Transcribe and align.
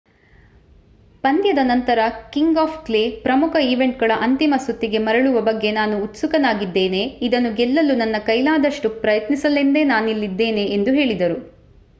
ಪಂದ್ಯದ 1.23 1.57
ನಂತರ 1.63 1.99
king 2.31 2.57
of 2.57 2.85
clay 2.85 3.11
ಪ್ರಮುಖ 3.23 3.55
ಈವೆಂಟ್‌ಗಳ 3.63 4.11
ಅಂತಿಮ 4.19 4.53
ಸುತ್ತಿಗೆ 4.57 4.97
ಮರಳುವ 4.97 5.41
ಬಗ್ಗೆ 5.41 5.71
ನಾನು 5.71 6.03
ಉತ್ಸುಕನಾಗಿದ್ದೇನೆ. 6.03 7.03
ಇದನ್ನು 7.21 7.53
ಗೆಲ್ಲಲು 7.53 7.95
ನನ್ನ 7.95 8.15
ಕೈಲಾದಷ್ಟು 8.25 8.89
ಪ್ರಯತ್ನಿಸಲೆಂದೇ 9.01 9.83
ನಾನಿಲ್ಲಿದ್ದೇನೆ 9.85 10.65
ಎಂದು 10.77 10.93
ಹೇಳಿದರು 10.93 11.39